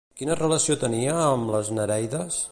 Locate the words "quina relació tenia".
0.19-1.17